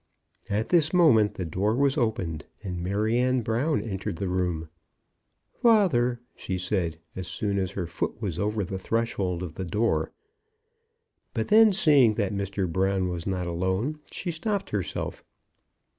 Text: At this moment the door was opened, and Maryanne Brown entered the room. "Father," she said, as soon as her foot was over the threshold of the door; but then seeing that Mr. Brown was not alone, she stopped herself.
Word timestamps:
At 0.49 0.69
this 0.69 0.93
moment 0.95 1.35
the 1.35 1.45
door 1.45 1.75
was 1.75 1.95
opened, 1.95 2.47
and 2.63 2.81
Maryanne 2.81 3.41
Brown 3.43 3.83
entered 3.83 4.15
the 4.15 4.27
room. 4.27 4.67
"Father," 5.53 6.19
she 6.35 6.57
said, 6.57 6.97
as 7.15 7.27
soon 7.27 7.59
as 7.59 7.73
her 7.73 7.85
foot 7.85 8.19
was 8.19 8.39
over 8.39 8.63
the 8.63 8.79
threshold 8.79 9.43
of 9.43 9.53
the 9.53 9.63
door; 9.63 10.11
but 11.35 11.49
then 11.49 11.71
seeing 11.71 12.15
that 12.15 12.33
Mr. 12.33 12.67
Brown 12.67 13.09
was 13.09 13.27
not 13.27 13.45
alone, 13.45 13.99
she 14.11 14.31
stopped 14.31 14.71
herself. 14.71 15.23